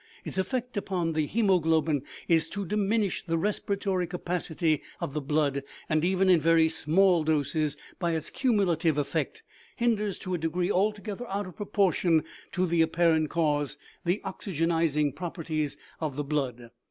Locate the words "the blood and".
5.13-6.03